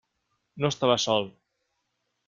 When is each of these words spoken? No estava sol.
No 0.65 0.71
estava 0.73 0.97
sol. 1.05 1.31